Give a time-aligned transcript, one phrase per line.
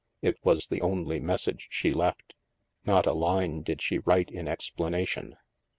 [0.23, 2.33] It was the only message she left.
[2.85, 5.35] Not a line did she write in explanation.